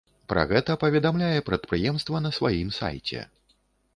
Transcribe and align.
Пра 0.31 0.43
гэта 0.51 0.75
паведамляе 0.83 1.41
прадпрыемства 1.51 2.21
на 2.27 2.31
сваім 2.39 2.71
сайце. 2.81 3.19